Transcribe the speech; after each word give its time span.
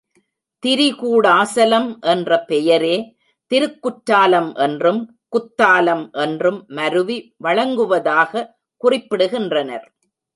திரிகூடாசலம் 0.65 1.99
என்ற 1.99 2.39
பெயரே 2.39 3.15
திருக்குற்றாலம் 3.51 4.53
என்றும், 4.53 5.19
குத்தாலம் 5.29 6.11
என்றும் 6.11 6.63
மருவி 6.67 7.35
வழங்குவதாகக் 7.43 8.49
குறிப்பிடுகின்றனர். 8.83 9.85